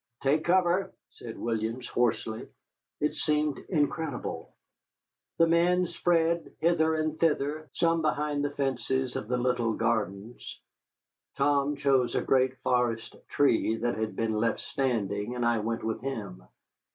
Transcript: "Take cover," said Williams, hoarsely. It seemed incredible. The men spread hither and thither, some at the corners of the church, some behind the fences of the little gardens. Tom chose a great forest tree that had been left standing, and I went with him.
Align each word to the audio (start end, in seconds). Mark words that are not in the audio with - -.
"Take 0.23 0.45
cover," 0.45 0.91
said 1.11 1.37
Williams, 1.37 1.87
hoarsely. 1.87 2.47
It 2.99 3.13
seemed 3.17 3.59
incredible. 3.69 4.55
The 5.37 5.45
men 5.45 5.85
spread 5.85 6.53
hither 6.59 6.95
and 6.95 7.19
thither, 7.19 7.69
some 7.73 8.03
at 8.03 8.09
the 8.09 8.15
corners 8.15 8.37
of 8.37 8.41
the 8.41 8.45
church, 8.45 8.45
some 8.45 8.45
behind 8.45 8.45
the 8.45 8.49
fences 8.49 9.15
of 9.15 9.27
the 9.27 9.37
little 9.37 9.73
gardens. 9.73 10.59
Tom 11.37 11.75
chose 11.75 12.15
a 12.15 12.21
great 12.21 12.57
forest 12.63 13.15
tree 13.27 13.75
that 13.75 13.95
had 13.95 14.15
been 14.15 14.33
left 14.33 14.61
standing, 14.61 15.35
and 15.35 15.45
I 15.45 15.59
went 15.59 15.83
with 15.83 16.01
him. 16.01 16.45